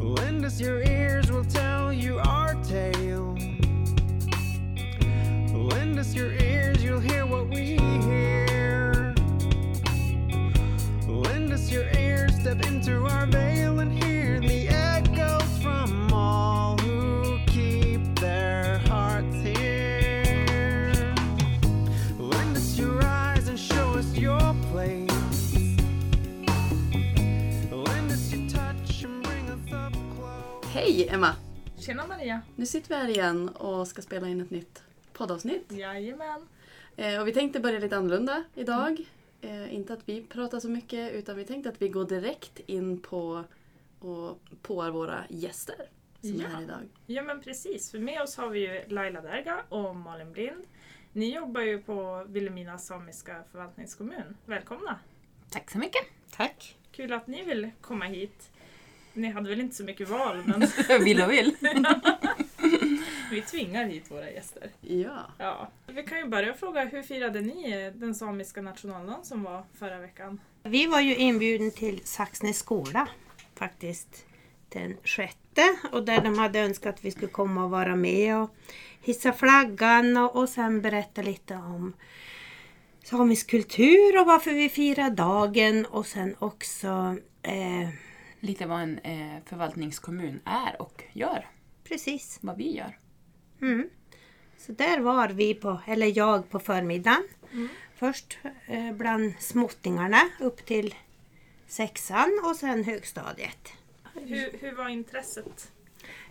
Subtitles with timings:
[0.00, 3.36] Lend us your ears, we'll tell you our tale.
[5.52, 9.14] Lend us your ears, you'll hear what we hear.
[11.08, 14.40] Lend us your ears, step into our veil and hear
[30.98, 31.34] Hej Emma!
[31.78, 32.40] Tjena Maria!
[32.56, 35.72] Nu sitter vi här igen och ska spela in ett nytt poddavsnitt.
[35.72, 36.48] Jajamän!
[36.96, 39.04] Eh, och vi tänkte börja lite annorlunda idag.
[39.40, 43.00] Eh, inte att vi pratar så mycket utan vi tänkte att vi går direkt in
[43.00, 43.44] på
[44.00, 45.76] och på våra gäster
[46.20, 46.44] som Ja.
[46.46, 46.88] är här idag.
[47.06, 50.64] Ja men precis, för med oss har vi ju Laila Derga och Malin Blind.
[51.12, 54.36] Ni jobbar ju på Vilhelmina samiska förvaltningskommun.
[54.46, 54.98] Välkomna!
[55.50, 56.02] Tack så mycket.
[56.30, 56.76] Tack.
[56.92, 58.50] Kul att ni vill komma hit.
[59.18, 60.66] Ni hade väl inte så mycket val men
[61.04, 61.56] vill och vill.
[63.30, 64.70] vi tvingar hit våra gäster.
[64.80, 65.26] Ja.
[65.38, 65.70] Ja.
[65.86, 70.40] Vi kan ju börja fråga, hur firade ni den samiska nationaldagen som var förra veckan?
[70.62, 73.08] Vi var ju inbjuden till Saxnäs skola
[73.54, 74.24] faktiskt
[74.68, 78.54] den sjätte och där de hade önskat att vi skulle komma och vara med och
[79.00, 81.92] hissa flaggan och, och sen berätta lite om
[83.04, 87.88] samisk kultur och varför vi firar dagen och sen också eh,
[88.40, 91.46] lite vad en eh, förvaltningskommun är och gör.
[91.84, 92.38] precis.
[92.40, 92.98] Vad vi gör.
[93.60, 93.90] Mm.
[94.58, 97.28] Så där var vi på, eller jag på förmiddagen.
[97.52, 97.68] Mm.
[97.96, 100.94] Först eh, bland småttingarna upp till
[101.66, 103.72] sexan och sen högstadiet.
[104.14, 105.72] Hur, hur var intresset?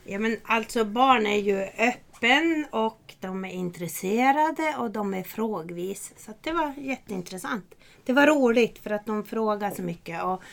[0.04, 6.14] Ja men alltså barn är ju öppen och de är intresserade och de är frågvis.
[6.18, 7.76] Så att det var jätteintressant.
[8.06, 10.44] Det var roligt för att de frågade så mycket och,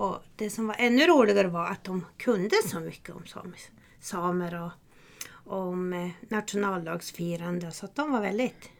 [0.00, 3.70] och det som var ännu roligare var att de kunde så mycket om samis,
[4.00, 4.72] samer och
[5.52, 8.70] om eh, nationaldagsfirande så att de var väldigt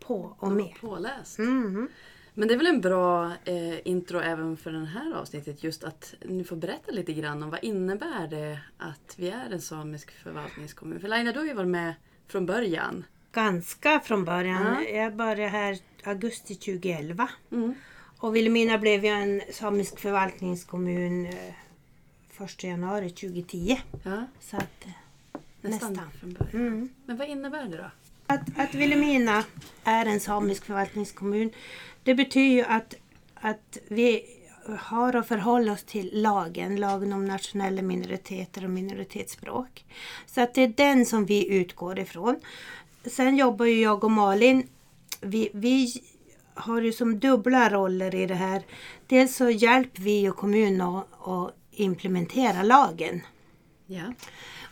[0.00, 0.74] på och med.
[0.80, 1.38] Påläst.
[1.38, 1.88] Mhm.
[2.34, 6.14] Men det är väl en bra eh, intro även för det här avsnittet just att
[6.24, 11.00] ni får berätta lite grann om vad innebär det att vi är en samisk förvaltningskommun?
[11.00, 11.94] För Laila, du har ju varit med
[12.28, 13.04] från början.
[13.32, 14.62] Ganska från början.
[14.62, 14.82] Ja.
[14.82, 17.28] Jag började här augusti 2011.
[17.52, 17.74] Mm.
[18.18, 23.80] Och Vilhelmina blev ju en samisk förvaltningskommun eh, 1 januari 2010.
[24.02, 24.90] Ja, Så att, eh,
[25.60, 26.10] nästan, Nästan.
[26.20, 26.66] från början.
[26.66, 26.88] mm.
[27.06, 27.90] Men vad innebär det då?
[28.26, 29.44] att, att Vilhelmina
[29.84, 31.50] är en samisk förvaltningskommun
[32.02, 32.94] det betyder ju att,
[33.34, 34.22] att vi
[34.78, 39.84] har att förhålla oss till lagen, lagen om nationella minoriteter och minoritetsspråk.
[40.26, 42.40] Så att det är den som vi utgår ifrån.
[43.04, 44.68] Sen jobbar ju jag och Malin,
[45.20, 46.02] vi, vi
[46.54, 48.62] har ju som dubbla roller i det här.
[49.06, 53.20] Dels så hjälper vi ju kommunen att, att implementera lagen.
[53.86, 54.12] Ja.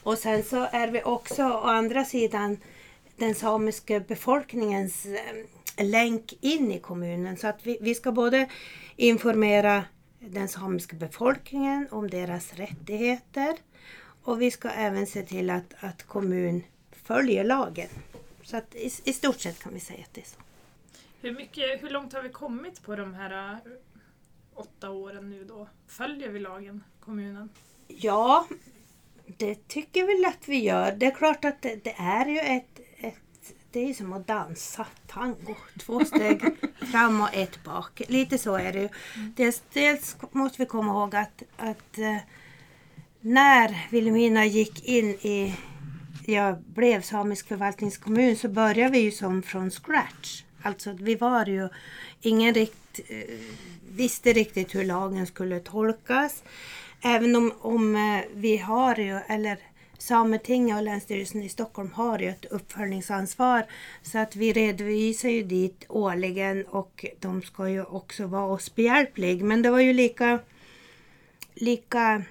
[0.02, 2.56] Och sen så är vi också å andra sidan
[3.16, 7.36] den samiska befolkningens eh, länk in i kommunen.
[7.36, 8.48] Så att vi, vi ska både
[8.96, 9.84] informera
[10.20, 13.56] den samiska befolkningen om deras rättigheter
[14.24, 16.62] och vi ska även se till att, att kommun
[17.04, 17.88] följer lagen.
[18.42, 20.51] Så att i, i stort sett kan vi säga att det är så.
[21.22, 23.72] Hur, mycket, hur långt har vi kommit på de här äh,
[24.54, 25.68] åtta åren nu då?
[25.86, 27.48] Följer vi lagen, kommunen?
[27.86, 28.46] Ja,
[29.26, 30.92] det tycker väl att vi gör.
[30.92, 33.54] Det är klart att det, det är ju ett, ett...
[33.70, 35.56] Det är som att dansa tango.
[35.80, 36.42] Två steg
[36.92, 38.02] fram och ett bak.
[38.08, 38.88] Lite så är det ju.
[39.36, 42.16] Dels, dels måste vi komma ihåg att, att eh,
[43.20, 45.56] när Vilhelmina gick in i...
[46.26, 50.42] Jag blev samisk förvaltningskommun så började vi ju som från scratch.
[50.62, 51.68] Alltså vi var ju...
[52.20, 53.38] Ingen rikt, eh,
[53.96, 56.42] visste riktigt hur lagen skulle tolkas.
[57.02, 59.58] Även om, om eh, vi har ju, eller
[60.02, 63.66] Sametinget och Länsstyrelsen i Stockholm har ju ett uppföljningsansvar
[64.02, 69.44] så att vi redovisar ju dit årligen och de ska ju också vara oss behjälplig.
[69.44, 70.38] Men det var ju lika,
[71.54, 72.22] lika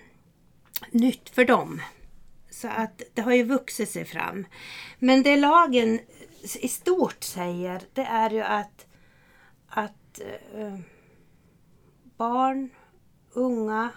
[0.92, 1.82] nytt för dem.
[2.50, 4.46] Så att det har ju vuxit sig fram.
[5.00, 6.00] Men det lagen
[6.44, 8.88] i stort säger det är ju att,
[9.68, 10.20] att
[10.54, 10.80] eh,
[12.18, 12.70] barn,
[13.34, 13.90] unga,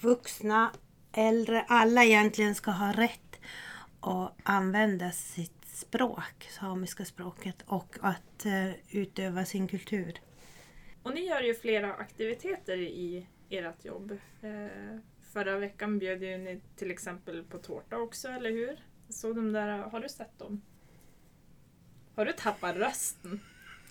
[0.00, 0.70] vuxna,
[1.12, 3.40] äldre, alla egentligen ska ha rätt
[4.00, 10.20] att använda sitt språk, samiska språket och att eh, utöva sin kultur.
[11.02, 14.10] Och ni gör ju flera aktiviteter i ert jobb.
[14.42, 14.98] Eh,
[15.32, 18.86] förra veckan bjöd ju ni till exempel på tårta också, eller hur?
[19.08, 20.62] Så de där, har du sett dem?
[22.16, 23.40] Har du tappat rösten?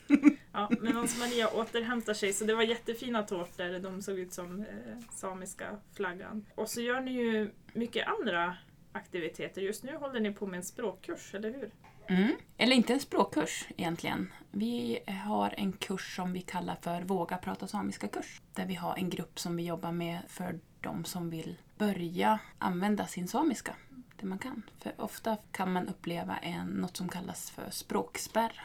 [0.53, 3.79] Ja, men Hans-Maria återhämtar sig så det var jättefina tårtor.
[3.79, 4.65] De såg ut som eh,
[5.11, 6.45] samiska flaggan.
[6.55, 8.57] Och så gör ni ju mycket andra
[8.91, 9.61] aktiviteter.
[9.61, 11.71] Just nu håller ni på med en språkkurs, eller hur?
[12.07, 12.31] Mm.
[12.57, 14.33] Eller inte en språkkurs egentligen.
[14.51, 18.41] Vi har en kurs som vi kallar för Våga prata samiska-kurs.
[18.53, 23.07] Där vi har en grupp som vi jobbar med för de som vill börja använda
[23.07, 23.75] sin samiska.
[24.21, 24.61] Det man kan.
[24.77, 28.63] För ofta kan man uppleva en, något som kallas för språkspärr.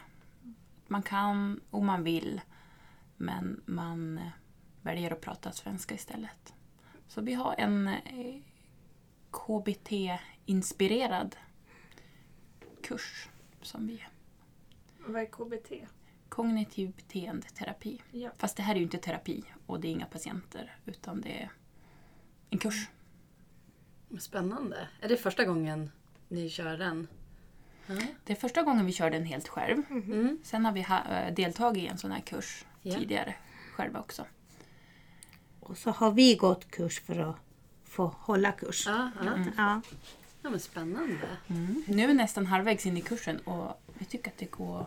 [0.87, 2.41] Man kan och man vill
[3.17, 4.29] men man eh,
[4.83, 6.55] väljer att prata svenska istället.
[7.09, 8.41] Så vi har en eh,
[9.31, 11.37] KBT-inspirerad
[12.83, 13.29] kurs
[13.63, 14.03] som vi
[14.99, 15.73] Vad är KBT?
[16.29, 18.03] Kognitiv beteendeterapi.
[18.11, 18.31] Ja.
[18.37, 21.51] Fast det här är ju inte terapi och det är inga patienter utan det är
[22.51, 22.89] en kurs.
[24.19, 24.89] Spännande.
[25.01, 25.91] Är det första gången
[26.29, 27.09] ni kör den?
[27.87, 27.95] Ja.
[28.25, 29.83] Det är första gången vi kör den helt själv.
[29.91, 30.39] Mm.
[30.45, 32.95] Sen har vi ha, äh, deltagit i en sån här kurs Ja.
[32.95, 33.35] tidigare
[33.75, 34.25] själva också.
[35.61, 37.37] Och så har vi gått kurs för att
[37.85, 38.87] få hålla kurs.
[38.87, 39.39] Ja, ja.
[39.57, 39.81] Ja.
[40.43, 41.29] ja, men spännande.
[41.87, 44.87] Nu är vi nästan halvvägs in i kursen och vi tycker att det går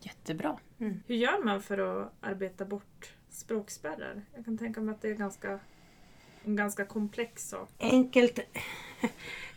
[0.00, 0.58] jättebra.
[0.78, 4.22] Hur gör man för att arbeta bort språkspärrar?
[4.34, 5.58] Jag kan tänka mig att det är ganska,
[6.44, 7.68] en ganska komplex sak.
[7.78, 8.38] Enkelt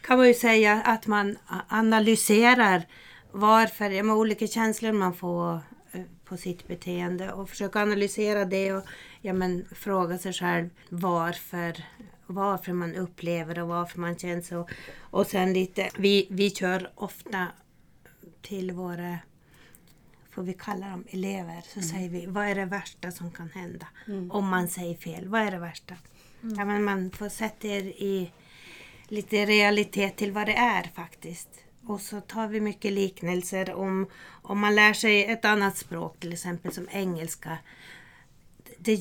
[0.01, 1.38] kan man ju säga att man
[1.68, 2.88] analyserar
[3.31, 5.60] varför, med olika känslor man får
[5.92, 8.84] eh, på sitt beteende och försöka analysera det och
[9.22, 11.84] ja, men, fråga sig själv varför,
[12.25, 14.68] varför man upplever och varför man känner så.
[15.00, 17.48] Och sen lite, vi, vi kör ofta
[18.42, 19.18] till våra,
[20.30, 23.88] får vi kalla dem elever, så säger vi vad är det värsta som kan hända
[24.30, 25.28] om man säger fel?
[25.28, 25.95] Vad är det värsta?
[26.56, 28.32] Ja, men man får sätta er i
[29.08, 31.50] lite realitet till vad det är faktiskt.
[31.88, 34.08] Och så tar vi mycket liknelser om,
[34.42, 37.58] om man lär sig ett annat språk, till exempel som engelska.
[38.78, 39.00] Det,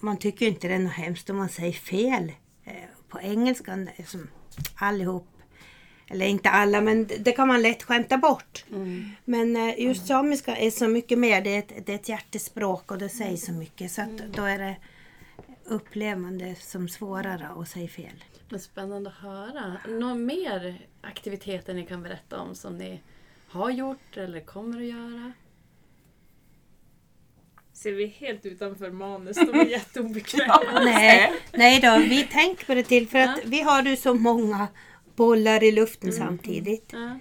[0.00, 2.32] man tycker inte det är något hemskt om man säger fel
[2.64, 2.72] eh,
[3.08, 3.86] på engelska.
[4.06, 4.28] Som
[4.74, 5.28] allihop,
[6.10, 8.64] eller inte alla, men det kan man lätt skämta bort.
[9.24, 11.42] Men eh, just samiska är så mycket mer.
[11.42, 13.92] Det är ett, det är ett hjärtespråk och det säger så mycket.
[13.92, 14.76] Så att då är det
[16.38, 18.24] det som svårare att säga fel.
[18.48, 19.76] Men spännande att höra.
[19.88, 23.00] Några mer aktiviteter ni kan berätta om som ni
[23.48, 25.32] har gjort eller kommer att göra?
[27.72, 30.80] Ser vi helt utanför manus, de är jätteobekväma.
[30.84, 33.42] Nej, nej då, vi tänker på det till för att Ja.
[33.44, 34.68] vi har ju så många
[35.16, 36.92] bollar i luften samtidigt.
[36.92, 37.18] Ja.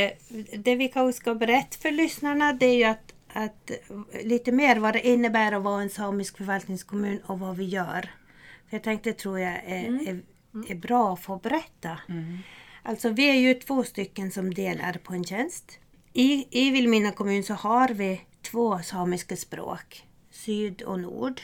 [0.00, 0.10] Eh,
[0.58, 4.76] det vi kanske ska berätta för lyssnarna det är ju att, att eh, lite mer
[4.76, 8.10] vad det innebär att vara en samisk förvaltningskommun och vad vi gör.
[8.68, 10.20] För jag tänkte tror jag är, är,
[10.68, 11.98] är bra att få berätta.
[12.82, 15.78] Alltså vi är ju två stycken som delar på en tjänst.
[16.12, 21.40] I, i Vilhelmina kommun så har vi två samiska språk, syd och nord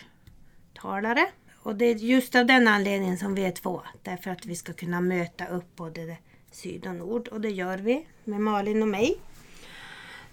[0.74, 1.26] talare.
[1.62, 3.82] Och det är just av den anledningen som vi är två.
[4.02, 6.16] Därför att vi ska kunna möta upp både
[6.50, 7.28] syd och nord.
[7.28, 9.18] Och det gör vi med Malin och mig.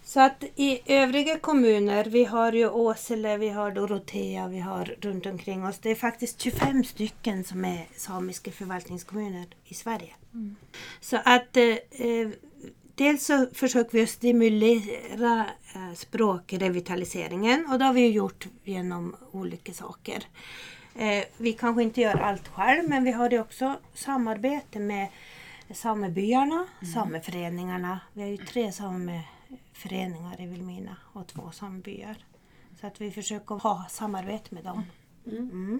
[0.07, 5.25] Så att i övriga kommuner, vi har ju Åsele, vi har Dorotea, vi har runt
[5.25, 5.79] omkring oss.
[5.79, 10.13] Det är faktiskt 25 stycken som är samiska förvaltningskommuner i Sverige.
[11.01, 12.29] Så att eh, eh,
[12.95, 15.45] dels så försöker vi stimulera
[15.75, 20.23] eh, språkrevitaliseringen och det har vi gjort genom olika saker.
[20.95, 25.07] Eh, vi kanske inte gör allt själv men vi har ju också samarbete med
[25.73, 27.99] samebyarna, sameföreningarna.
[28.13, 28.71] Vi har ju tre
[29.47, 32.17] sameföreningar i Vilhelmina och två samebyar.
[32.81, 34.83] Så att vi försöker ha samarbete med dem.
[35.25, 35.79] Mm.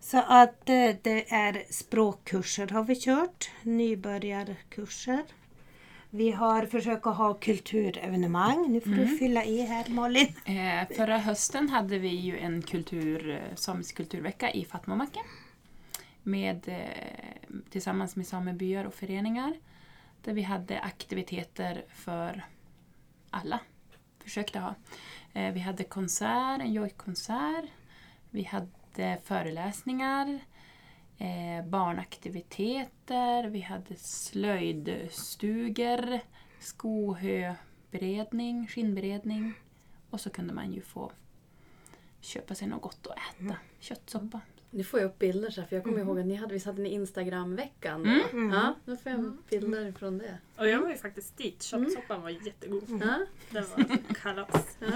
[0.00, 5.22] Så att eh, det är språkkurser har vi kört, nybörjarkurser.
[6.10, 8.72] Vi har försökt att ha kulturevenemang.
[8.72, 10.34] Nu får du fylla i här Malin.
[10.44, 15.24] Eh, förra hösten hade vi ju en kultur, eh, samisk kulturvecka i Fatmomacken.
[16.22, 19.54] Med, eh, tillsammans med samebyar och föreningar.
[20.24, 22.44] Där vi hade aktiviteter för
[23.30, 23.60] alla.
[24.18, 24.74] Försökte ha.
[25.32, 27.64] Eh, vi hade konsert, en jojkkonsert.
[28.30, 30.38] Vi hade föreläsningar.
[31.18, 33.44] Eh, barnaktiviteter.
[33.44, 36.20] Vi hade slöjdstugor.
[36.60, 39.52] Skohöberedning, skinnberedning.
[40.10, 41.12] Och så kunde man ju få
[42.20, 43.56] köpa sig något gott att äta.
[43.80, 44.40] Köttsoppa.
[44.70, 46.66] Nu får jag upp bilder så här, för jag kommer ihåg att ni hade, visst
[46.66, 48.02] hade ni Instagram-veckan?
[48.04, 48.38] då?
[48.38, 48.52] Mm.
[48.52, 50.38] Ja, då får jag bilder från det.
[50.56, 51.62] Och jag var ju faktiskt dit.
[51.62, 52.84] Köttsoppan var jättegod.
[52.88, 54.76] Ja, Den var kalas.
[54.78, 54.86] ja.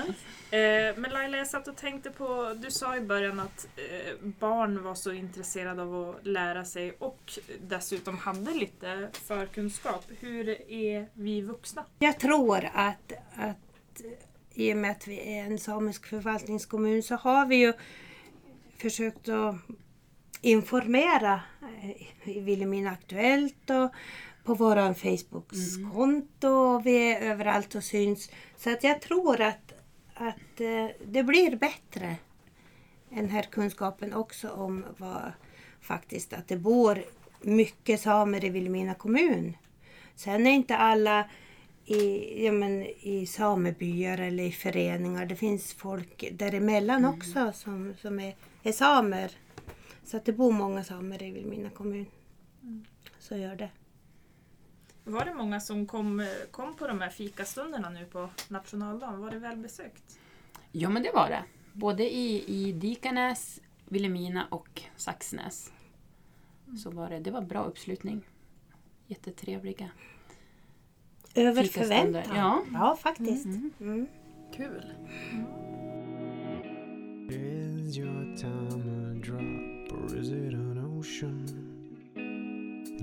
[0.59, 4.83] Eh, men Laila, jag satt och tänkte på, du sa i början att eh, barn
[4.83, 10.05] var så intresserade av att lära sig och dessutom hade lite förkunskap.
[10.21, 11.85] Hur är vi vuxna?
[11.99, 14.03] Jag tror att, att
[14.55, 17.73] i och med att vi är en samisk förvaltningskommun så har vi ju
[18.77, 19.55] försökt att
[20.41, 21.41] informera
[21.83, 23.91] eh, i Vilhelmina Aktuellt och
[24.45, 26.49] på våran Facebooks konto.
[26.49, 28.31] Och vi är överallt och syns.
[28.57, 29.73] Så att jag tror att,
[30.15, 32.17] att eh, det blir bättre.
[33.09, 35.33] Den här kunskapen också om vad
[35.81, 37.05] faktiskt att det bor
[37.41, 39.57] mycket samer i Vilhelmina kommun.
[40.15, 41.31] Sen är inte alla
[41.85, 45.27] i, ja, men, i samebyar eller i föreningar.
[45.27, 49.33] Det finns folk däremellan också som, som är, är samer.
[50.05, 52.07] Så att det bor många samer i Vilhelmina kommun.
[53.19, 53.71] Så gör det.
[55.05, 59.21] Var det många som kom, kom på de här fikastunderna nu på nationaldagen?
[59.21, 60.19] Var det välbesökt?
[60.73, 61.45] Ja, men det var det.
[61.73, 65.73] Både i, i Dikanäs, Vilhelmina och Saxnäs.
[66.83, 68.23] Så var det, det var bra uppslutning.
[69.07, 69.91] Jättetrevliga.
[71.35, 72.37] Över förväntan.
[72.37, 72.63] ja.
[72.73, 73.45] ja faktiskt.
[73.81, 74.07] Mm.
[74.57, 74.93] Kul.
[77.93, 81.45] Is your time a drop or is it an ocean?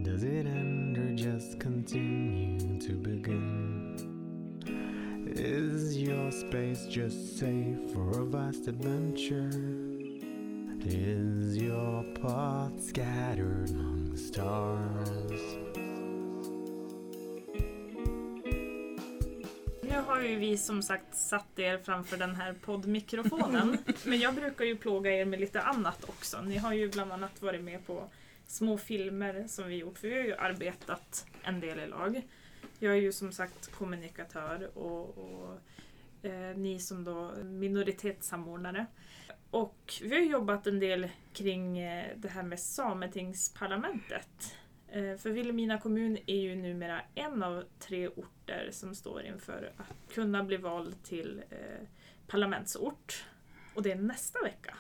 [0.02, 3.96] Does it end or just continue to begin?
[5.28, 9.52] Is your space just safe for a vast adventure?
[10.84, 15.69] Is your path scattered among the stars?
[20.30, 23.78] Ju vi som sagt satt er framför den här poddmikrofonen.
[24.06, 26.42] men jag brukar ju plåga er med lite annat också.
[26.42, 28.10] Ni har ju bland annat varit med på
[28.48, 29.98] små filmer som vi gjort.
[29.98, 32.22] För vi har ju arbetat en del i lag.
[32.80, 35.60] Jag är ju som sagt kommunikatör och, och
[36.26, 38.86] eh, ni som då minoritetssamordnare.
[39.52, 44.56] Och vi har jobbat en del kring eh, det här med Sametingsparlamentet.
[44.92, 50.14] Eh, För Vilhelmina kommun är ju numera en av tre orter som står inför att
[50.14, 51.88] kunna bli vald till eh,
[52.28, 53.26] parlamentsort.
[53.76, 54.78] Och det är nästa vecka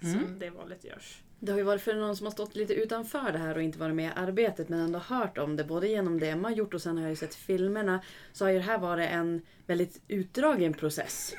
[0.00, 0.38] som Mm.
[0.38, 1.22] det valet görs.
[1.40, 3.78] Det har ju varit för någon som har stått lite utanför det här och inte
[3.78, 5.64] varit med i arbetet men ändå hört om det.
[5.64, 8.00] Både genom det man har gjort och sen har jag ju sett filmerna.
[8.32, 11.34] Så har ju det här varit en väldigt utdragen process.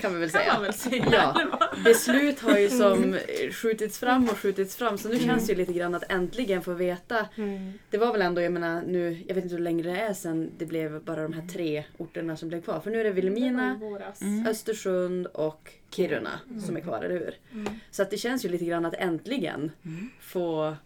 [0.00, 0.52] Kan vi väl Kan säga.
[0.54, 1.06] man väl säga.
[1.12, 1.70] Ja.
[1.84, 3.18] Beslut har ju som
[3.52, 6.72] skjutits fram och skjutits fram så nu känns det ju lite grann att äntligen få
[6.74, 7.26] veta.
[7.36, 7.72] Mm.
[7.90, 10.50] Det var väl ändå, jag menar nu, jag vet inte hur länge det är sen
[10.58, 12.80] det blev bara de här tre orterna som blev kvar.
[12.80, 13.80] För nu är det Vilhelmina.
[14.20, 14.46] Mm.
[14.46, 17.34] Östersund och Kiruna som är kvar, eller hur?
[17.52, 17.72] Mm.
[17.90, 20.10] Så att det känns ju lite grann att äntligen Mm.
[20.20, 20.76] få,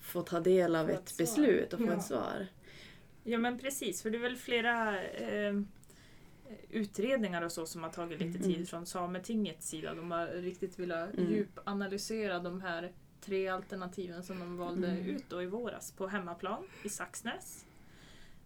[0.00, 1.92] få ta del av Få ett, beslut och få Ja.
[1.92, 2.46] ett svar.
[3.24, 5.52] Ja men precis, för det är väl flera eh,
[6.70, 8.42] utredningar och så som har tagit lite Mm.
[8.54, 9.94] tid från Sametingets sida.
[9.94, 11.32] De har riktigt velat Mm.
[11.32, 15.06] djupanalysera de här tre alternativen som de valde Mm.
[15.06, 17.64] ut då i våras på hemmaplan i Saxnäs.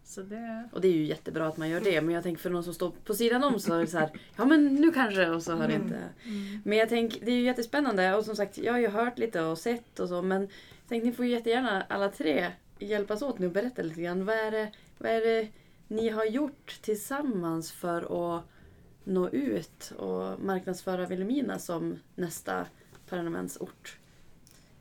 [0.05, 0.69] Så det...
[0.73, 2.75] Och det är ju jättebra att man gör det men jag tänker för någon som
[2.75, 5.53] står på sidan om så är det så här, ja men nu kanske och så
[5.53, 5.87] har det Mm.
[5.87, 6.01] inte.
[6.65, 9.43] Men jag tänker, det är ju jättespännande och som sagt jag har ju hört lite
[9.43, 10.49] och sett och så men jag
[10.89, 14.25] tänkte ni får ju jättegärna alla tre hjälpas åt nu och berätta lite grann.
[14.25, 15.49] Vad är det, vad är det
[15.93, 18.45] ni har gjort tillsammans för att
[19.05, 22.67] nå ut och marknadsföra Vilhelmina som nästa
[23.09, 23.99] parlamentsort?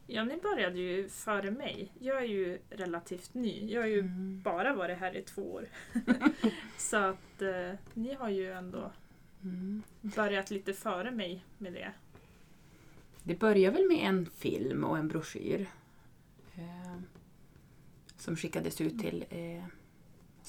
[0.07, 1.91] Ja, ni började ju före mig.
[1.99, 3.73] Jag är ju relativt ny.
[3.73, 4.41] Jag har ju Mm.
[4.41, 5.65] bara varit här i två år.
[6.77, 8.91] Så att eh, ni har ju ändå
[9.43, 9.83] Mm.
[10.01, 11.91] börjat lite före mig med det.
[13.23, 15.69] Det börjar väl med en film och en broschyr.
[16.55, 16.95] Eh,
[18.17, 19.63] som skickades ut till eh,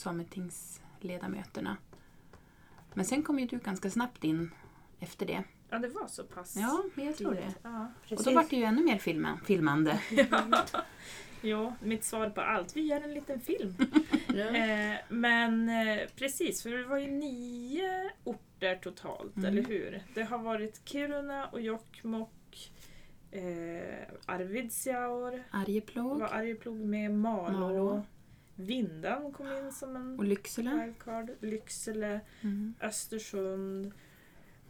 [0.02, 1.76] Sametingsledamöterna.
[2.94, 4.50] Men sen kom ju du ganska snabbt in
[5.00, 5.44] efter det.
[5.70, 7.54] Ja, det var så pass Ja, men jag tror det.
[7.62, 7.86] Ja.
[8.16, 10.00] Och då var det ju ännu mer filma, filmande.
[11.44, 12.76] Jo, mitt svar på allt.
[12.76, 13.74] Vi gör en liten film.
[14.34, 14.44] Ja.
[14.56, 19.48] Eh, men eh, precis, för det var ju nio orter totalt, Mm.
[19.50, 20.02] eller hur?
[20.14, 22.72] Det har varit Kiruna och Jokkmokk,
[23.30, 23.40] eh,
[24.26, 28.02] Arvidsjaur, Arjeplog var Arjeplog med, Malå, Malå.
[28.54, 30.70] Vindan kom in som en och Lycksele.
[30.84, 32.74] wildcard, Lycksele, Mm.
[32.80, 33.92] Östersund.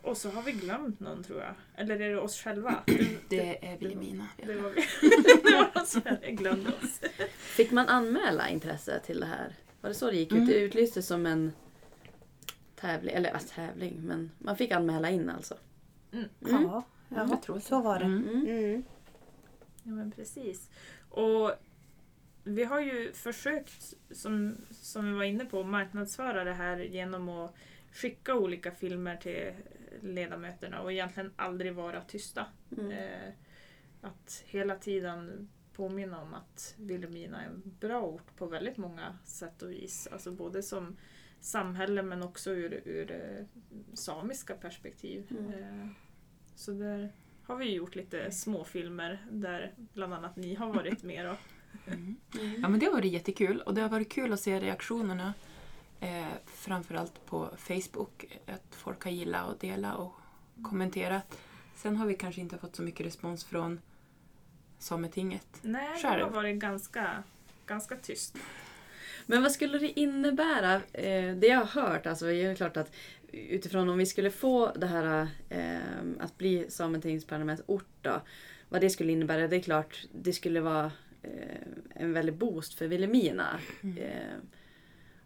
[0.02, 1.54] Och så har vi glömt någon tror jag.
[1.74, 2.82] Eller är det oss själva?
[2.86, 4.26] Det, Det är Vilhelmina.
[4.46, 4.80] det var vi.
[5.50, 6.18] det var oss själva.
[6.22, 7.00] Jag glömde oss.
[7.38, 9.54] Fick man anmäla intresse till det här?
[9.80, 10.36] Var det så det gick ut?
[10.38, 10.46] Mm.
[10.48, 11.52] Det utlystes som en
[12.76, 15.54] tävling, eller ja, tävling, men man fick anmäla in alltså.
[16.12, 16.28] Mm.
[16.38, 18.04] Ja, ja Jag tror så var det.
[18.04, 18.28] Mm.
[18.28, 18.46] Mm.
[18.46, 18.84] Mm.
[19.82, 20.70] Ja men precis.
[21.08, 21.52] Och
[22.44, 27.54] vi har ju försökt, som, som vi var inne på, marknadsföra det här genom att
[27.92, 29.52] skicka olika filmer till
[30.00, 32.46] ledamöterna och egentligen aldrig vara tysta.
[32.76, 32.90] Mm.
[32.90, 33.32] Eh,
[34.00, 39.62] att hela tiden påminna om att Vilhelmina är en bra ort på väldigt många sätt
[39.62, 40.08] och vis.
[40.12, 40.96] Alltså både som
[41.40, 43.44] samhälle men också ur, ur eh,
[43.94, 45.26] samiska perspektiv.
[45.30, 45.52] Mm.
[45.52, 45.88] Eh,
[46.54, 51.26] så där har vi gjort lite småfilmer där bland annat ni har varit med.
[51.26, 51.36] Då.
[51.86, 52.16] Mm.
[52.62, 55.34] Ja men det har varit jättekul och det har varit kul att se reaktionerna.
[56.00, 58.38] Eh, framförallt på Facebook.
[58.46, 60.12] Att folk har gillat och delat och
[60.62, 61.38] kommenterat.
[61.76, 63.80] Sen har vi kanske inte fått så mycket respons från
[64.78, 65.46] Sametinget.
[65.62, 66.24] Nej, det Själv.
[66.24, 67.22] har varit ganska,
[67.66, 68.36] ganska tyst.
[69.26, 70.74] Men vad skulle det innebära?
[70.74, 72.92] Eh, det jag har hört, alltså är det klart att
[73.32, 75.78] utifrån om vi skulle få det här eh,
[76.20, 78.20] att bli Sametingsparlamentsort då.
[78.68, 80.92] Vad det skulle innebära, det är klart det skulle vara
[81.94, 83.60] en väldig boost för Vilhelmina.
[83.96, 84.36] Eh,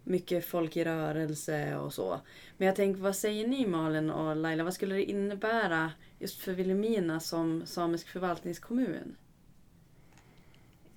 [0.05, 2.21] mycket folk i rörelse och så.
[2.57, 4.65] Men jag tänker, vad säger ni Malin och Laila?
[4.65, 9.17] Vad skulle det innebära just för Vilhelmina som samisk förvaltningskommun?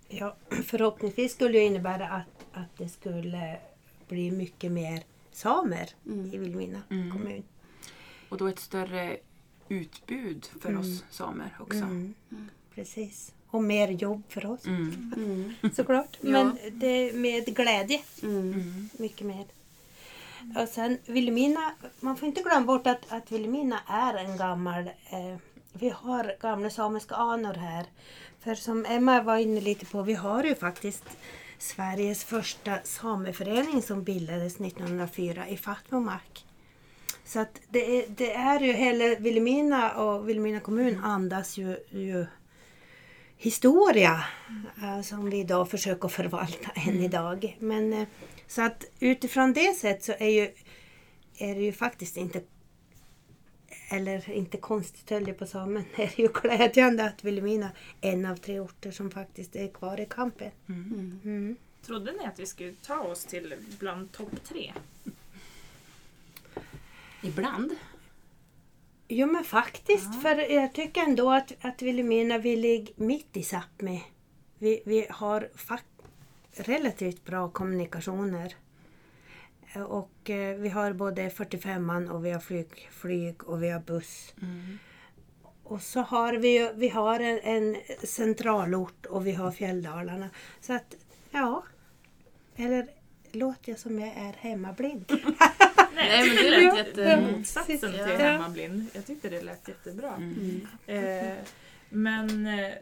[0.07, 3.59] Ja, förhoppningsvis skulle det innebära att, att det skulle
[4.07, 7.11] bli mycket mer samer i Vilhelmina Mm.
[7.11, 7.43] kommun.
[8.29, 9.17] Och då ett större
[9.69, 11.77] utbud för oss samer också.
[11.77, 12.13] Mm.
[12.75, 13.33] Precis.
[13.51, 15.13] Och mer jobb för oss Mm.
[15.61, 15.73] Mm.
[15.75, 16.17] såklart.
[16.21, 16.29] Ja.
[16.31, 18.01] Men det med glädje.
[18.23, 18.39] Mm.
[18.53, 18.89] Mm.
[18.97, 19.45] Mycket mer.
[20.61, 24.87] Och sen Vilhelmina, man får inte glömma bort att, att Vilhelmina är en gammal...
[24.87, 25.37] Eh,
[25.73, 27.85] vi har gamla samiska anor här.
[28.39, 31.03] För som Emma var inne lite på, vi har ju faktiskt
[31.57, 36.45] Sveriges första sameförening som bildades 1904 i Fatmomark.
[37.25, 42.25] Så att det, är, det är ju hela Vilhelmina och Vilhelmina kommun andas ju, ju
[43.41, 44.23] historia
[44.81, 47.57] eh, som vi idag försöker förvalta än idag.
[47.59, 48.07] Men eh,
[48.47, 50.51] så att utifrån det sätt så är, ju,
[51.37, 52.41] är det ju faktiskt inte
[53.91, 57.71] eller inte konstigt höll jag på att säga, men det är ju glädjande att Vilhelmina
[58.01, 60.51] är en av tre orter som faktiskt är kvar i kampen.
[60.69, 61.19] Mm.
[61.23, 61.55] Mm.
[61.85, 64.73] Trodde ni att vi skulle ta oss till bland topp tre?
[67.21, 67.75] Ibland.
[69.11, 74.01] Jo men faktiskt, för jag tycker ändå att, att Vilhelmina vi ligger mitt i Sápmi.
[74.57, 75.49] Vi, vi har
[76.53, 78.55] relativt bra kommunikationer.
[79.87, 84.33] Och eh, vi har både 45an och vi har flyg, flyg och vi har buss.
[84.41, 84.79] Mm.
[85.63, 90.29] Och så har vi, ju- vi har en, en centralort och vi har fjälldalarna.
[90.61, 90.95] Så att,
[91.31, 91.63] ja.
[92.55, 92.87] Eller
[93.31, 95.05] låter jag som jag är hemmablind?
[95.95, 98.05] Nej, men det lät jätte- motsatsen till Ja.
[98.17, 98.85] hemmablind.
[98.93, 100.15] Jag tyckte det lät jättebra.
[100.15, 100.67] Mm.
[100.85, 101.33] Eh,
[101.89, 102.73] men, eh,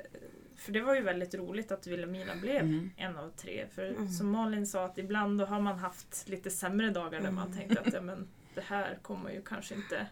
[0.55, 2.89] för det var ju väldigt roligt att Vilhelmina blev Mm.
[2.97, 3.65] en av tre.
[3.75, 4.09] För Mm.
[4.09, 7.79] som Malin sa, att ibland då har man haft lite sämre dagar där man tänkte
[7.81, 10.07] att ja, men, det här kommer ju kanske inte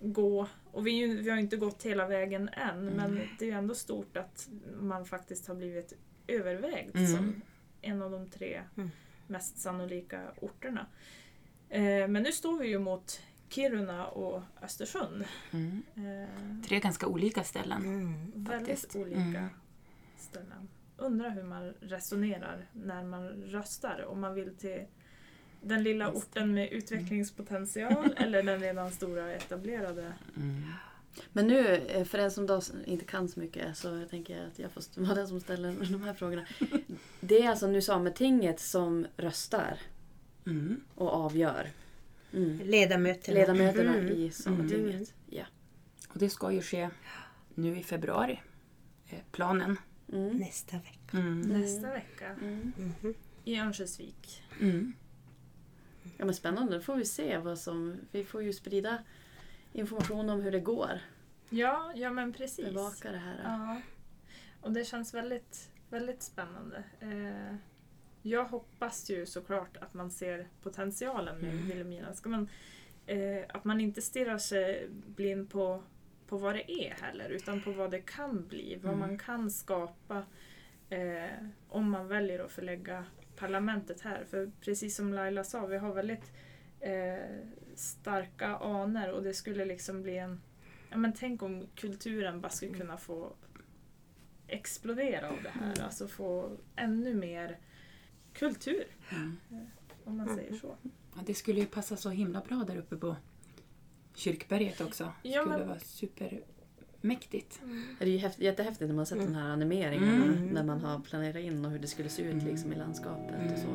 [0.00, 0.48] gå.
[0.72, 3.74] Och vi, vi har ju inte gått hela vägen än, men det är ju ändå
[3.74, 4.48] stort att
[4.80, 5.92] man faktiskt har blivit
[6.26, 7.16] övervägd Mm.
[7.16, 7.42] som
[7.82, 8.90] en av de tre Mm.
[9.26, 10.86] mest sannolika orterna.
[11.68, 15.24] Eh, men nu står vi ju mot Kiruna och Östersund.
[15.50, 15.82] Mm.
[15.96, 17.82] Eh, Tre ganska olika ställen.
[17.84, 18.32] Mm.
[18.34, 18.96] väldigt faktiskt.
[18.96, 19.48] olika Mm.
[20.18, 20.68] ställen.
[20.96, 24.04] Undrar hur man resonerar när man röstar.
[24.08, 24.82] Om man vill till
[25.62, 30.12] den lilla orten med utvecklingspotential eller den redan stora etablerade.
[30.36, 30.62] Mm.
[31.32, 34.70] Men nu, eh, för en som inte kan så mycket, så jag tänker att jag
[34.72, 36.46] får vara den som ställer de här frågorna.
[37.20, 39.78] Det är alltså nu Sametinget som röstar
[40.46, 40.80] Mm.
[40.94, 41.70] och avgör.
[42.32, 42.58] Mm.
[42.64, 43.38] Ledamöterna.
[43.38, 44.12] Ledamöterna Mm.
[44.12, 45.14] i Sametinget.
[45.26, 45.44] Ja.
[46.08, 46.90] Och det ska ju ske
[47.54, 48.40] nu i februari.
[49.10, 49.76] eh, Planen.
[50.12, 50.36] Mm.
[50.36, 51.16] Nästa vecka.
[51.18, 51.40] Mm.
[51.40, 52.72] Nästa vecka Mm.
[52.76, 53.14] Mhm.
[53.44, 54.42] i Örnsköldsvik.
[54.60, 54.92] Mm.
[56.16, 57.96] Ja men spännande, då får vi se vad som...
[58.12, 58.98] Vi får ju sprida
[59.72, 61.00] information om hur det går.
[61.50, 62.64] Ja, ja men precis.
[62.66, 63.40] Bevaka det här.
[63.44, 63.80] Ja.
[64.60, 66.84] Och det känns väldigt, väldigt spännande.
[67.00, 67.56] Eh,
[68.26, 71.66] jag hoppas ju såklart att man ser potentialen med Mm.
[71.66, 72.14] Vilhelmina.
[72.14, 72.48] Ska man,
[73.06, 75.82] eh, att man inte stirrar sig blind på,
[76.26, 78.76] på vad det är heller, utan på vad det kan bli.
[78.82, 79.08] Vad Mm.
[79.08, 80.22] man kan skapa
[80.90, 81.30] eh,
[81.68, 83.04] om man väljer att förlägga
[83.36, 84.24] parlamentet här.
[84.24, 86.32] För precis som Laila sa, vi har väldigt
[86.80, 87.36] eh,
[87.74, 90.40] starka anor och det skulle liksom bli en
[90.90, 93.32] Ja, men tänk om kulturen bara skulle kunna få
[94.48, 95.82] explodera av det här.
[95.84, 97.58] Alltså få ännu mer
[98.38, 99.36] kultur, Mm.
[100.04, 100.76] om man säger så.
[101.14, 103.16] Ja, det skulle ju passa så himla bra där uppe på
[104.14, 105.12] Kyrkberget också.
[105.22, 107.60] Det Ja, skulle men- vara supermäktigt.
[107.98, 110.22] Det är ju häft, jättehäftigt när man har sett den här animeringen.
[110.22, 110.46] Mm.
[110.48, 113.58] När man har planerat in och hur det skulle se ut liksom, i landskapet och
[113.58, 113.68] så.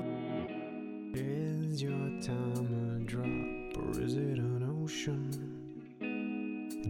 [1.19, 5.31] Is your time a drop or is it an ocean?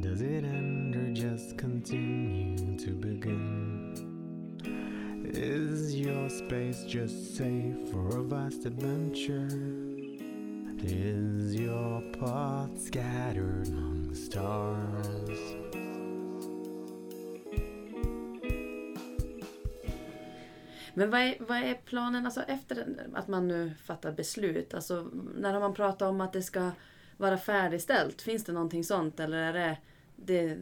[0.04, 3.71] Does it end or just continue to begin?
[5.34, 9.48] Is your space just safe for a vast adventure?
[10.84, 15.40] Is your pot scattered among the stars?
[20.94, 24.74] Men vad är, vad är planen alltså efter att man nu fattar beslut?
[24.74, 26.72] Alltså, när har man pratat om att det ska
[27.18, 28.22] vara färdigställt?
[28.22, 29.78] Finns det någonting sånt eller är det...
[30.16, 30.58] det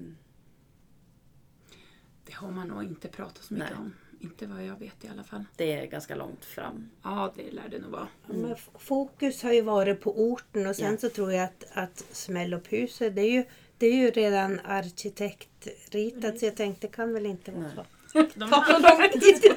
[2.26, 3.80] Det har man nog inte pratat så mycket Nej.
[3.80, 3.94] om.
[4.22, 5.46] Inte vad jag vet i alla fall.
[5.56, 6.90] det är ganska långt fram.
[7.04, 8.08] Ja, det lär det nog vara.
[8.54, 10.98] F- fokus har ju varit på orten och sen Ja.
[10.98, 13.44] så tror jag att, att Smälluphuset, det är ju,
[13.78, 17.86] det är ju redan arkitektritat så jag tänkte det kan väl inte vara så.
[18.36, 19.40] De Ta så har, lång tid.
[19.42, 19.50] Det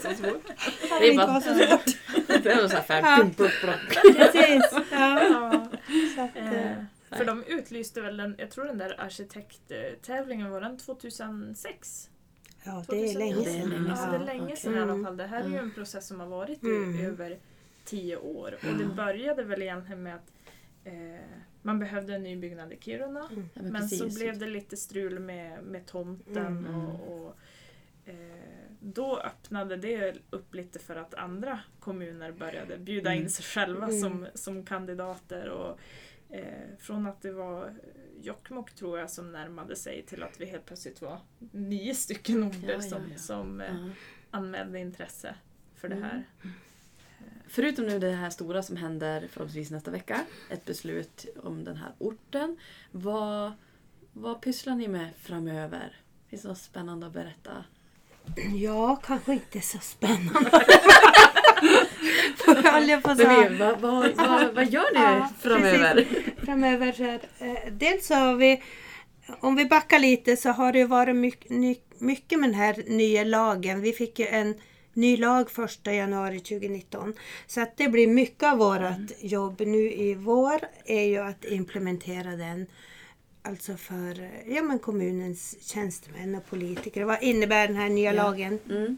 [0.89, 1.97] kan är inte bara- så svårt.
[2.43, 3.25] Det är så här.
[4.15, 4.65] Precis.
[4.91, 5.69] Ja, ja,
[6.17, 6.73] så att, eh,
[7.19, 12.09] för de utlyste väl den, jag tror den där arkitekttävlingen var den 2006?
[12.65, 13.71] Ja, det är länge Det är sedan.
[13.71, 14.27] länge Ja, det är sedan.
[14.27, 15.05] länge sedan i alla Mm.
[15.05, 15.17] fall.
[15.17, 15.65] Det här är ju Mm.
[15.65, 17.07] en process som har varit i Mm.
[17.07, 17.39] över
[17.85, 18.55] tio år.
[18.55, 20.33] Och det började väl egentligen med att
[20.85, 20.93] eh,
[21.63, 23.29] man behövde en ny byggnad i Kiruna.
[23.33, 23.49] Mm.
[23.55, 23.99] Ja, Men, precis.
[23.99, 26.75] så blev det lite strul med, med tomten Mm.
[26.87, 27.37] och, och
[28.05, 28.17] eh,
[28.81, 33.23] då öppnade det upp lite för att andra kommuner började bjuda Mm.
[33.23, 34.01] in sig själva Mm.
[34.01, 35.49] som, som kandidater.
[35.49, 35.79] Och,
[36.33, 36.43] eh,
[36.79, 37.75] från att det var
[38.21, 41.21] Jokkmokk tror jag som närmade sig till att vi helt plötsligt var
[41.53, 43.19] nio stycken orter Ja, ja, som, ja.
[43.19, 43.91] som eh, Ja.
[44.31, 45.35] anmälde intresse
[45.75, 46.09] för det Mm.
[46.09, 46.25] här.
[47.49, 51.93] Förutom nu det här stora som händer förhoppningsvis nästa vecka, ett beslut om den här
[51.99, 52.57] orten.
[52.91, 53.53] Vad,
[54.13, 55.97] vad pysslar ni med framöver?
[56.29, 57.65] Finns det något spännande att berätta?
[58.55, 60.51] Ja, kanske inte så spännande.
[62.65, 63.49] Höll jag på att Men säga.
[63.49, 66.07] vi, vad, vad, vad, vad gör ni Ja, framöver?
[66.45, 67.05] Framöver så
[67.45, 68.63] eh, dels så har vi,
[69.41, 71.51] om vi backar lite så har det varit mycket,
[72.01, 73.81] mycket med den här nya lagen.
[73.81, 74.55] Vi fick ju en
[74.95, 75.47] ny lag
[75.87, 77.15] 1 januari 2019.
[77.47, 82.31] Så att det blir mycket av vårt jobb nu i vår är ju att implementera
[82.37, 82.67] den.
[83.45, 87.05] Alltså för ja, men kommunens tjänstemän och politiker.
[87.05, 88.23] Vad innebär den här nya Ja.
[88.23, 88.59] lagen?
[88.71, 88.97] Mm.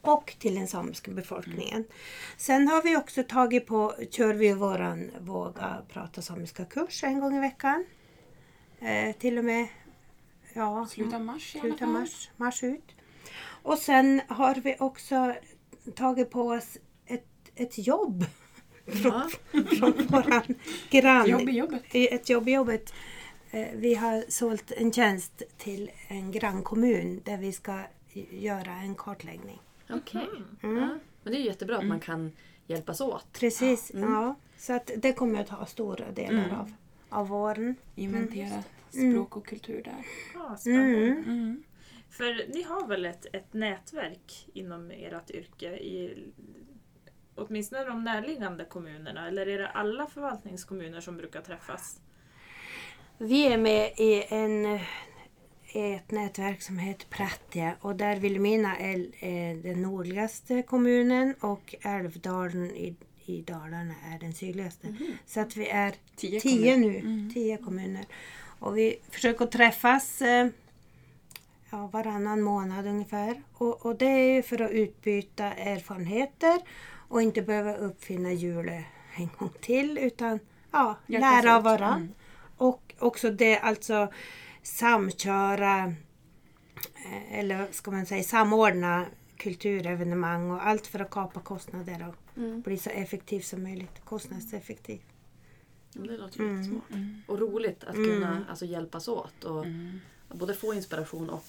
[0.00, 1.84] Och till den samiska befolkningen.
[2.36, 7.36] Sen har vi också tagit på, kör vi våran Våga prata samiska kurs en gång
[7.36, 7.84] i veckan.
[8.80, 9.68] Eh, till och med
[10.52, 11.88] ja, Slutet mars av fall.
[11.88, 12.92] mars, mars ut.
[13.62, 15.34] Och sen har vi också
[15.94, 18.24] tagit på oss ett, ett jobb
[19.04, 19.28] Ja.
[19.78, 20.54] från våran
[20.90, 21.28] grann.
[21.28, 21.82] Jobb i jobbet.
[21.92, 22.92] Ett jobb i jobbet.
[23.50, 27.80] Eh, Vi har sålt en tjänst till en grannkommun där vi ska
[28.30, 29.60] göra en kartläggning.
[29.90, 30.28] Okej.
[30.62, 30.76] Mm.
[30.76, 30.98] Ja.
[31.22, 32.32] Men det är ju jättebra att man kan
[32.66, 33.32] hjälpas åt.
[33.32, 34.12] Precis, Mm.
[34.12, 34.34] ja.
[34.56, 36.56] Så att det kommer att ta stora delar Mm.
[36.60, 36.72] av,
[37.08, 37.74] av våren.
[37.94, 38.62] Inventera
[38.94, 39.12] Mm.
[39.12, 40.06] språk och kultur där.
[40.34, 40.96] Ja, spännande.
[41.06, 41.24] Mm.
[41.24, 41.62] Mm.
[42.10, 46.24] För ni har väl ett, ett nätverk inom ert yrke i
[47.34, 52.00] åtminstone de närliggande kommunerna eller är det alla förvaltningskommuner som brukar träffas?
[53.18, 54.78] Vi är med i en,
[55.80, 62.70] ett nätverk som heter Prattia och där Vilhelmina är eh, den nordligaste kommunen och Älvdalen
[62.70, 64.96] i, i Dalarna är den sydligaste.
[65.26, 66.92] Så att vi är Tio, tio kommuner.
[66.92, 67.30] nu, Mm.
[67.34, 68.04] tio kommuner.
[68.58, 70.46] Och vi försöker träffas eh,
[71.70, 73.42] ja, varannan månad ungefär.
[73.52, 76.60] Och, och det är för att utbyta erfarenheter
[77.08, 78.84] och inte behöva uppfinna hjulet
[79.16, 80.38] en gång till utan
[80.72, 82.00] ja, lära av varann.
[82.00, 82.12] Mm.
[82.56, 84.08] Och också det alltså
[84.66, 85.84] samköra
[87.06, 92.60] eh, eller ska man säga samordna kulturevenemang och allt för att kapa kostnader och Mm.
[92.60, 94.00] bli så effektiv som möjligt.
[94.04, 95.00] Kostnadseffektiv.
[95.92, 96.56] Det låter ju Mm.
[96.62, 96.90] jättesmart.
[96.90, 97.22] Mm.
[97.28, 98.08] Och roligt att Mm.
[98.10, 100.00] kunna alltså, hjälpas åt och Mm.
[100.28, 101.44] både få inspiration och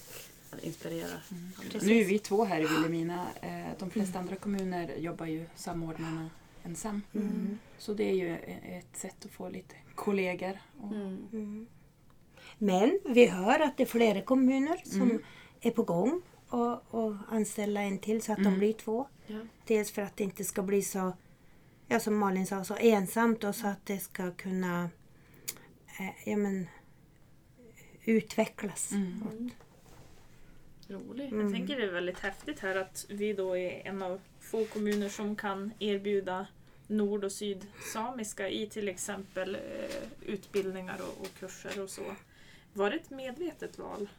[0.61, 1.07] inspirera.
[1.29, 1.79] andra.
[1.81, 3.27] Nu är vi två här i Vilhelmina.
[3.41, 6.29] Eh, De flesta andra kommuner jobbar ju samordnarna
[6.63, 7.01] ensam.
[7.15, 7.57] Mm.
[7.77, 8.35] Så det är ju
[8.77, 10.57] ett sätt att få lite kollegor.
[10.81, 11.27] Och, Mm.
[11.33, 11.67] Mm.
[12.57, 15.23] Men vi hör att det är flera kommuner som Mm.
[15.61, 18.59] är på gång och, och anställa en till så att de Mm.
[18.59, 19.07] blir två.
[19.27, 19.39] Ja.
[19.65, 21.13] Dels för att det inte ska bli så,
[21.87, 24.89] ja som Malin sa, så ensamt och så att det ska kunna
[25.99, 26.67] eh, ja, men,
[28.05, 28.91] utvecklas.
[28.91, 29.23] Mm.
[29.31, 29.49] Mm.
[30.87, 31.31] Roligt.
[31.31, 31.45] Mm.
[31.45, 35.09] Jag tänker det är väldigt häftigt här att vi då är en av få kommuner
[35.09, 36.47] som kan erbjuda
[36.87, 42.01] nord och sydsamiska i till exempel eh, utbildningar och, och kurser och så.
[42.77, 44.09] Var det ett medvetet val?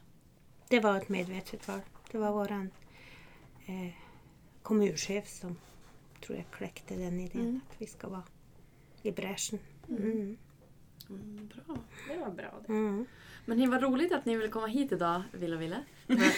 [0.67, 1.79] Det var ett medvetet val.
[2.11, 2.71] Det var våran
[3.65, 3.93] eh,
[4.61, 5.55] kommunchef som
[6.25, 7.61] tror jag kläckte den idén Mm.
[7.69, 8.23] att vi ska vara
[9.01, 9.59] i bräschen.
[9.89, 10.01] Mm.
[10.11, 10.37] Mm.
[11.09, 11.77] Mm, bra.
[12.07, 12.73] Det var bra det.
[12.73, 13.05] Mm.
[13.45, 15.83] Men det var roligt att ni ville komma hit idag, Villa Ville.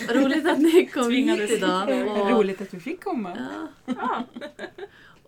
[0.07, 2.07] Vad roligt att ni kom Tvingades hit idag.
[2.12, 3.38] Och, roligt att du fick komma.
[3.86, 4.23] ja, Ja,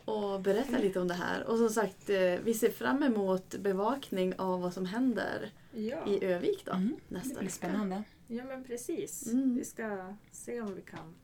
[0.06, 1.43] och berätta lite om det här.
[1.43, 6.07] Och som sagt, eh, vi ser fram emot bevakning av vad som händer Ja.
[6.07, 6.95] i Övik då, Mm.
[7.09, 7.49] Det nästa blir vecka.
[7.49, 8.03] spännande.
[8.27, 9.27] ja, men precis.
[9.33, 9.55] Mm.
[9.55, 11.15] Vi ska se om vi kan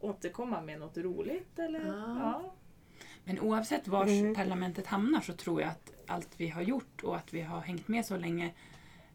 [0.00, 2.18] återkomma med något roligt eller Ja.
[2.20, 2.54] ja.
[3.24, 4.34] Men oavsett var Mm.
[4.34, 7.88] parlamentet hamnar så tror jag att allt vi har gjort och att vi har hängt
[7.88, 8.54] med så länge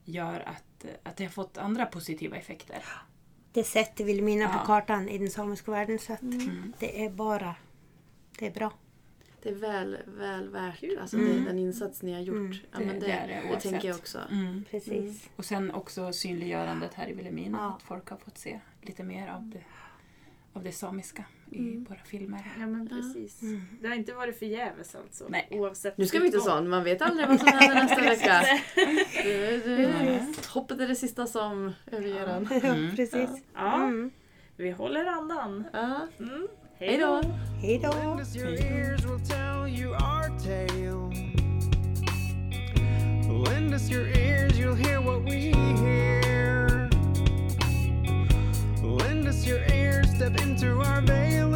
[0.06, 2.84] gör att, att det har fått andra positiva effekter.
[3.52, 4.60] Det sätter Vilhelmina Ja.
[4.60, 6.74] på kartan i den samiska världen så att Mm.
[6.80, 7.56] det är bara,
[8.40, 8.72] det är bra.
[9.44, 11.00] Det är väl, väl värt Kul.
[11.00, 11.30] alltså, Mm.
[11.38, 12.36] det, den insats ni har gjort.
[12.36, 12.54] Mm.
[12.72, 14.20] Ja, Det- men det, det är det det, tänker jag också.
[14.32, 14.64] Mm.
[14.72, 15.30] Precis.
[15.36, 17.76] Och sen också synliggörandet här i Vilhelmina, Ja.
[17.78, 19.64] att folk har fått se lite mer av det,
[20.54, 21.84] av det samiska i Mm.
[21.84, 22.52] våra filmer.
[22.60, 22.96] ja, men Ja.
[22.96, 23.42] precis.
[23.42, 23.62] Mm.
[23.82, 25.26] Det har inte varit förgäves alltså.
[25.30, 25.48] Nej.
[25.52, 28.42] Oavsett Nu ska vi inte sån, man vet aldrig vad som händer nästa vecka.
[29.24, 30.34] Mm.
[30.54, 32.48] hoppet är det sista som överger en.
[32.64, 32.96] Mm.
[32.96, 33.30] Precis.
[33.54, 34.12] Ja, Mm.
[34.56, 35.64] vi håller andan.
[35.74, 36.08] Ja.
[36.86, 36.98] Hej Hey,
[37.62, 37.90] Hej då!
[37.90, 41.10] Lend us your ears, we'll tell you our tale.
[43.30, 46.90] Lend us your ears, you'll hear what we hear.
[48.84, 51.56] Lend us your ears, step into our veil